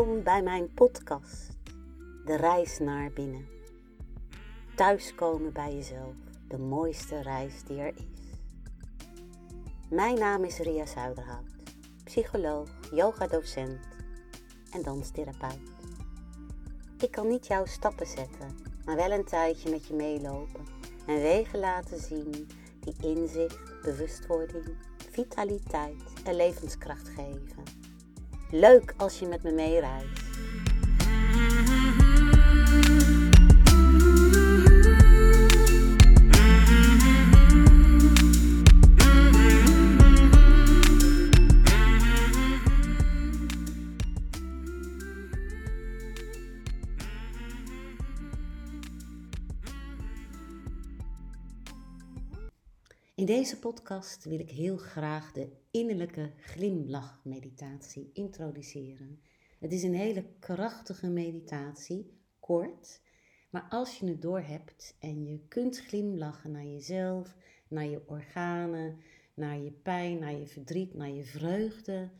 bij 0.00 0.42
mijn 0.42 0.74
podcast 0.74 1.48
De 2.24 2.36
Reis 2.36 2.78
naar 2.78 3.12
Binnen. 3.12 3.46
Thuiskomen 4.76 5.52
bij 5.52 5.74
jezelf, 5.74 6.14
de 6.48 6.58
mooiste 6.58 7.22
reis 7.22 7.64
die 7.64 7.80
er 7.80 7.94
is. 7.94 8.38
Mijn 9.90 10.18
naam 10.18 10.44
is 10.44 10.58
Ria 10.58 10.86
Zuiderhout, 10.86 11.50
psycholoog, 12.04 12.68
yogadocent 12.92 13.78
en 14.72 14.82
danstherapeut. 14.82 15.70
Ik 16.98 17.10
kan 17.10 17.28
niet 17.28 17.46
jouw 17.46 17.64
stappen 17.64 18.06
zetten, 18.06 18.56
maar 18.84 18.96
wel 18.96 19.10
een 19.10 19.24
tijdje 19.24 19.70
met 19.70 19.86
je 19.86 19.94
meelopen 19.94 20.66
en 21.06 21.20
wegen 21.20 21.58
laten 21.58 21.98
zien 21.98 22.48
die 22.80 22.94
inzicht, 23.00 23.82
bewustwording, 23.82 24.76
vitaliteit 25.10 26.02
en 26.24 26.36
levenskracht 26.36 27.08
geven. 27.08 27.89
Leuk 28.52 28.94
als 28.96 29.18
je 29.18 29.26
met 29.26 29.42
me 29.42 29.52
meereist. 29.52 30.28
In 53.20 53.26
deze 53.26 53.58
podcast 53.58 54.24
wil 54.24 54.38
ik 54.38 54.50
heel 54.50 54.76
graag 54.76 55.32
de 55.32 55.48
innerlijke 55.70 56.30
glimlachmeditatie 56.36 58.10
introduceren. 58.12 59.20
Het 59.58 59.72
is 59.72 59.82
een 59.82 59.94
hele 59.94 60.24
krachtige 60.38 61.08
meditatie, 61.08 62.18
kort, 62.38 63.00
maar 63.50 63.66
als 63.70 63.98
je 63.98 64.06
het 64.06 64.22
doorhebt 64.22 64.96
en 64.98 65.24
je 65.24 65.40
kunt 65.48 65.80
glimlachen 65.80 66.50
naar 66.50 66.64
jezelf, 66.64 67.36
naar 67.68 67.84
je 67.86 68.02
organen, 68.06 68.96
naar 69.34 69.58
je 69.58 69.72
pijn, 69.72 70.18
naar 70.18 70.34
je 70.34 70.46
verdriet, 70.46 70.94
naar 70.94 71.10
je 71.10 71.24
vreugde, 71.24 72.10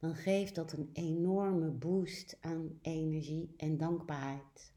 dan 0.00 0.14
geeft 0.14 0.54
dat 0.54 0.72
een 0.72 0.90
enorme 0.92 1.70
boost 1.70 2.38
aan 2.40 2.78
energie 2.82 3.54
en 3.56 3.76
dankbaarheid. 3.76 4.72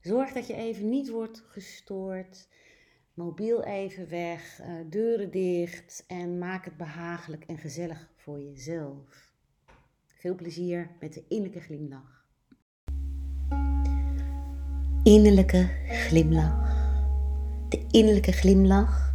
Zorg 0.00 0.32
dat 0.32 0.46
je 0.46 0.54
even 0.54 0.88
niet 0.88 1.08
wordt 1.08 1.40
gestoord 1.46 2.48
mobiel 3.18 3.62
even 3.64 4.08
weg, 4.08 4.60
uh, 4.60 4.66
deuren 4.90 5.30
dicht 5.30 6.04
en 6.06 6.38
maak 6.38 6.64
het 6.64 6.76
behagelijk 6.76 7.44
en 7.46 7.58
gezellig 7.58 8.08
voor 8.16 8.40
jezelf. 8.40 9.32
Veel 10.06 10.34
plezier 10.34 10.90
met 11.00 11.12
de 11.12 11.24
innerlijke 11.28 11.60
glimlach. 11.60 12.26
Innerlijke 15.02 15.70
glimlach. 15.86 16.76
De 17.68 17.86
innerlijke 17.90 18.32
glimlach 18.32 19.14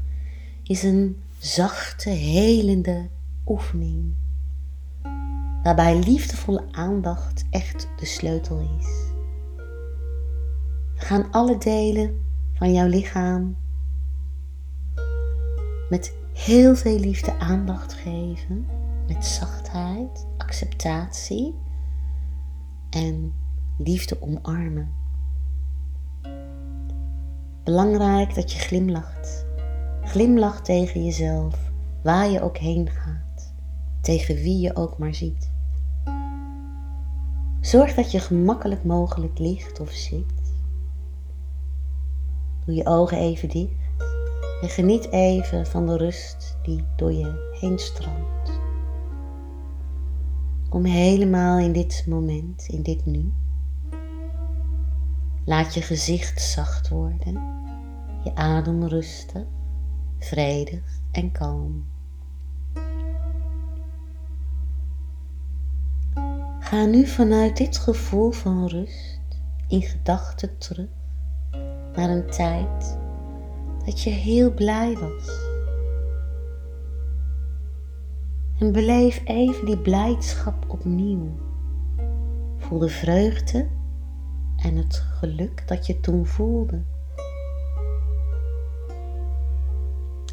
is 0.64 0.84
een 0.84 1.24
zachte, 1.40 2.10
helende 2.10 3.10
oefening. 3.46 4.16
Waarbij 5.64 6.00
liefdevolle 6.00 6.68
aandacht 6.72 7.44
echt 7.50 7.88
de 8.00 8.06
sleutel 8.06 8.78
is. 8.80 9.12
We 10.96 11.06
gaan 11.06 11.32
alle 11.32 11.58
delen 11.58 12.26
van 12.54 12.74
jouw 12.74 12.88
lichaam 12.88 13.62
met 15.94 16.14
heel 16.34 16.76
veel 16.76 17.00
liefde 17.00 17.40
aandacht 17.40 17.94
geven, 17.94 18.68
met 19.08 19.26
zachtheid, 19.26 20.28
acceptatie 20.38 21.56
en 22.90 23.34
liefde 23.78 24.22
omarmen. 24.22 24.94
Belangrijk 27.64 28.36
dat 28.36 28.52
je 28.52 28.60
glimlacht. 28.60 29.46
Glimlach 30.04 30.62
tegen 30.62 31.04
jezelf, 31.04 31.72
waar 32.04 32.30
je 32.30 32.42
ook 32.42 32.58
heen 32.58 32.90
gaat, 32.90 33.54
tegen 34.02 34.36
wie 34.36 34.60
je 34.60 34.76
ook 34.76 34.98
maar 34.98 35.14
ziet. 35.14 35.52
Zorg 37.62 37.94
dat 37.94 38.12
je 38.12 38.20
gemakkelijk 38.20 38.84
mogelijk 38.84 39.40
ligt 39.40 39.80
of 39.80 39.92
zit. 39.92 40.54
Doe 42.66 42.76
je 42.76 42.86
ogen 42.86 43.18
even 43.18 43.50
dicht. 43.50 43.83
En 44.64 44.70
geniet 44.70 45.12
even 45.12 45.68
van 45.68 45.88
de 45.88 45.98
rust 45.98 46.58
die 46.62 46.84
door 46.96 47.14
je 47.14 47.56
heen 47.60 47.80
stroomt. 47.80 48.60
Kom 50.70 50.86
helemaal 50.86 51.58
in 51.60 51.72
dit 51.72 52.06
moment, 52.08 52.68
in 52.68 52.84
dit 52.84 53.06
nu. 53.06 53.34
Laat 55.46 55.74
je 55.74 55.82
gezicht 55.82 56.42
zacht 56.42 56.90
worden, 56.90 57.34
je 58.24 58.36
adem 58.36 58.84
rustig, 58.84 59.46
vredig 60.20 61.00
en 61.12 61.32
kalm. 61.32 61.86
Ga 66.60 66.86
nu 66.86 67.08
vanuit 67.08 67.58
dit 67.58 67.78
gevoel 67.78 68.32
van 68.32 68.68
rust 68.68 69.20
in 69.68 69.82
gedachten 69.82 70.58
terug 70.58 70.90
naar 71.96 72.10
een 72.10 72.30
tijd 72.30 73.02
dat 73.86 74.02
je 74.02 74.10
heel 74.10 74.54
blij 74.54 74.98
was. 74.98 75.52
En 78.60 78.72
beleef 78.72 79.22
even 79.26 79.66
die 79.66 79.78
blijdschap 79.78 80.66
opnieuw. 80.68 81.30
Voel 82.58 82.80
de 82.80 82.90
vreugde 82.90 83.68
en 84.58 84.76
het 84.76 84.96
geluk 84.96 85.68
dat 85.68 85.88
je 85.88 86.00
toen 86.00 86.26
voelde. 86.26 86.82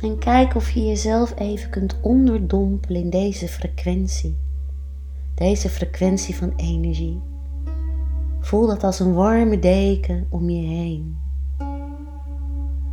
En 0.02 0.18
kijk 0.18 0.54
of 0.54 0.70
je 0.70 0.86
jezelf 0.86 1.38
even 1.38 1.70
kunt 1.70 1.98
onderdompelen 2.00 3.00
in 3.00 3.10
deze 3.10 3.48
frequentie. 3.48 4.38
Deze 5.34 5.68
frequentie 5.68 6.36
van 6.36 6.52
energie. 6.56 7.20
Voel 8.40 8.66
dat 8.66 8.84
als 8.84 9.00
een 9.00 9.14
warme 9.14 9.58
deken 9.58 10.26
om 10.30 10.50
je 10.50 10.66
heen 10.66 11.19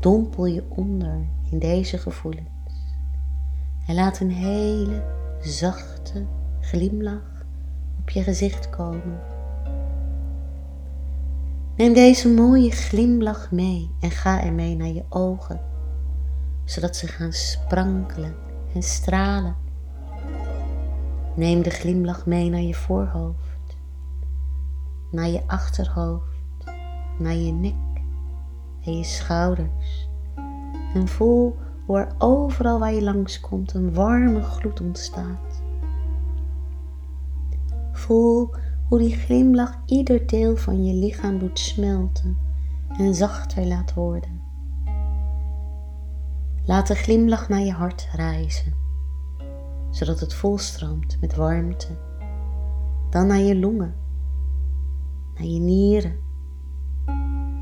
dompel 0.07 0.45
je 0.45 0.63
onder 0.69 1.28
in 1.51 1.59
deze 1.59 1.97
gevoelens 1.97 2.50
en 3.88 3.95
laat 3.95 4.19
een 4.19 4.31
hele 4.31 5.03
zachte 5.41 6.25
glimlach 6.62 7.45
op 8.00 8.09
je 8.09 8.23
gezicht 8.23 8.69
komen. 8.69 9.19
Neem 11.75 11.94
deze 11.94 12.29
mooie 12.29 12.72
glimlach 12.72 13.51
mee 13.51 13.91
en 14.00 14.12
ga 14.12 14.44
ermee 14.44 14.75
naar 14.75 14.88
je 14.88 15.03
ogen, 15.09 15.62
zodat 16.66 16.96
ze 16.96 17.07
gaan 17.07 17.34
sprankelen 17.34 18.35
en 18.73 18.84
stralen. 18.84 19.56
Neem 21.35 21.62
de 21.62 21.69
glimlach 21.69 22.25
mee 22.25 22.50
naar 22.50 22.62
je 22.62 22.75
voorhoofd, 22.75 23.78
naar 25.12 25.29
je 25.29 25.41
achterhoofd, 25.47 26.38
naar 27.19 27.35
je 27.35 27.51
nek 27.51 27.87
je 28.94 29.03
schouders. 29.03 30.09
En 30.94 31.08
voel 31.08 31.56
hoe 31.86 31.98
er 31.98 32.16
overal 32.18 32.80
waar 32.80 32.94
je 32.94 33.03
langskomt 33.03 33.74
een 33.74 33.94
warme 33.94 34.42
gloed 34.42 34.81
ontstaat. 34.81 35.62
Voel 37.92 38.56
hoe 38.88 39.00
die 39.00 39.16
glimlach 39.16 39.81
ieder 39.86 40.28
deel 40.28 40.56
van 40.56 40.86
je 40.86 40.94
lichaam 40.94 41.40
doet 41.40 41.59
smelten 41.59 42.38
en 42.97 43.16
zachter 43.16 43.66
laat 43.66 43.94
worden. 43.94 44.41
Laat 46.66 46.88
de 46.88 46.96
glimlach 46.96 47.50
naar 47.50 47.59
je 47.59 47.72
hart 47.72 48.09
reizen, 48.16 48.73
zodat 49.90 50.20
het 50.20 50.34
volstroomt 50.34 51.17
met 51.22 51.35
warmte. 51.35 51.88
Dan 53.09 53.28
naar 53.28 53.40
je 53.40 53.59
longen, 53.59 53.96
naar 55.34 55.46
je 55.46 55.59
nieren, 55.59 56.20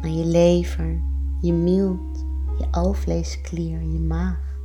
naar 0.02 0.12
je 0.12 0.26
lever, 0.26 1.02
je 1.46 1.54
mild, 1.54 2.26
je 2.58 2.72
alvleesklier, 2.72 3.82
je 3.82 4.00
maag, 4.00 4.58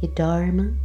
je 0.00 0.10
darmen. 0.14 0.80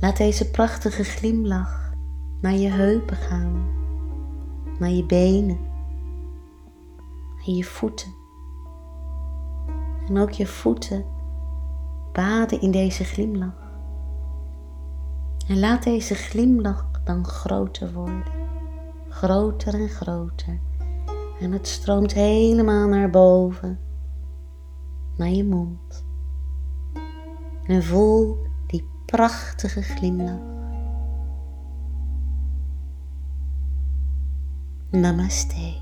Laat 0.00 0.16
deze 0.16 0.50
prachtige 0.50 1.04
glimlach 1.04 1.92
naar 2.40 2.52
je 2.52 2.68
heupen 2.68 3.16
gaan, 3.16 3.68
naar 4.78 4.90
je 4.90 5.04
benen, 5.04 5.58
naar 7.36 7.56
je 7.56 7.64
voeten. 7.64 8.14
En 10.08 10.18
ook 10.18 10.30
je 10.30 10.46
voeten 10.46 11.04
baden 12.12 12.60
in 12.60 12.70
deze 12.70 13.04
glimlach. 13.04 13.70
En 15.48 15.58
laat 15.58 15.82
deze 15.82 16.14
glimlach 16.14 16.90
dan 17.04 17.24
groter 17.24 17.92
worden, 17.92 18.32
groter 19.08 19.74
en 19.74 19.88
groter 19.88 20.60
en 21.40 21.52
het 21.52 21.66
stroomt 21.68 22.12
helemaal 22.12 22.88
naar 22.88 23.10
boven, 23.10 23.78
naar 25.16 25.28
je 25.28 25.44
mond. 25.44 26.04
En 27.66 27.82
voel 27.82 28.36
die 28.66 28.84
prachtige 29.06 29.82
glimlach. 29.82 30.50
Namaste. 34.90 35.81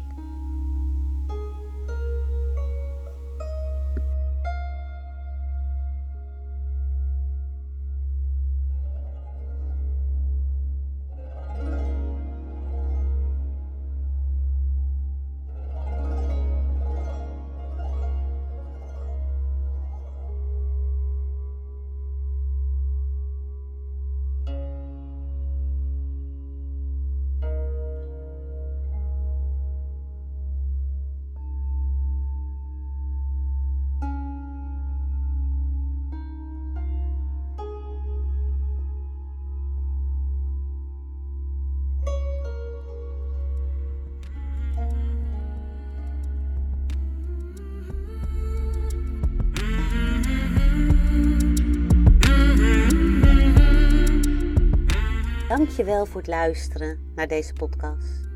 Dankjewel 55.51 56.07
voor 56.07 56.21
het 56.21 56.31
luisteren 56.31 57.13
naar 57.15 57.29
deze 57.29 57.53
podcast. 57.53 58.29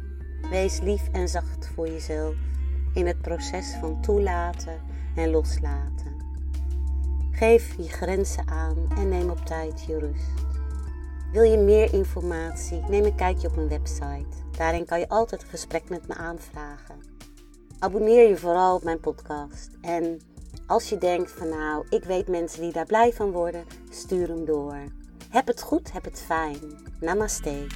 Wees 0.50 0.80
lief 0.80 1.08
en 1.12 1.28
zacht 1.28 1.70
voor 1.74 1.88
jezelf 1.88 2.34
in 2.94 3.06
het 3.06 3.22
proces 3.22 3.76
van 3.80 4.02
toelaten 4.02 4.80
en 5.16 5.30
loslaten. 5.30 6.16
Geef 7.30 7.76
je 7.76 7.88
grenzen 7.88 8.48
aan 8.48 8.86
en 8.96 9.08
neem 9.08 9.30
op 9.30 9.38
tijd 9.46 9.84
je 9.84 9.98
rust. 9.98 10.46
Wil 11.32 11.42
je 11.42 11.58
meer 11.58 11.92
informatie? 11.92 12.82
Neem 12.88 13.04
een 13.04 13.16
kijkje 13.16 13.48
op 13.48 13.54
mijn 13.54 13.68
website. 13.68 14.36
Daarin 14.56 14.84
kan 14.84 14.98
je 14.98 15.08
altijd 15.08 15.42
een 15.42 15.48
gesprek 15.48 15.88
met 15.88 16.08
me 16.08 16.14
aanvragen. 16.14 16.96
Abonneer 17.78 18.28
je 18.28 18.36
vooral 18.36 18.76
op 18.76 18.84
mijn 18.84 19.00
podcast. 19.00 19.70
En 19.80 20.20
als 20.66 20.88
je 20.88 20.98
denkt 20.98 21.32
van 21.32 21.48
nou, 21.48 21.86
ik 21.90 22.04
weet 22.04 22.28
mensen 22.28 22.60
die 22.60 22.72
daar 22.72 22.86
blij 22.86 23.12
van 23.12 23.30
worden, 23.30 23.64
stuur 23.90 24.28
hem 24.28 24.44
door. 24.44 25.02
Heb 25.34 25.46
het 25.46 25.62
goed, 25.62 25.92
heb 25.92 26.04
het 26.04 26.22
fijn. 26.26 26.60
Namaste. 27.00 27.66